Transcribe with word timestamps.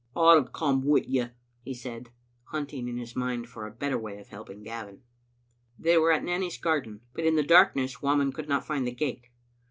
"I'll 0.15 0.45
come 0.45 0.81
wi' 0.83 1.05
you," 1.07 1.29
he 1.61 1.75
said, 1.75 2.09
hunting 2.45 2.87
in 2.87 2.97
his 2.97 3.15
mind 3.15 3.47
for 3.47 3.67
a 3.67 3.71
better 3.71 3.99
way 3.99 4.17
of 4.19 4.29
helping 4.29 4.63
Gavin. 4.63 5.03
They 5.77 5.95
were 5.95 6.11
at 6.11 6.23
Nanny's 6.23 6.57
garden, 6.57 7.01
but 7.13 7.23
in 7.23 7.35
the 7.35 7.43
darkn<ess 7.43 8.01
Whamond 8.01 8.33
could 8.33 8.49
not 8.49 8.65
find 8.65 8.87
the 8.87 8.93
gate. 8.95 9.27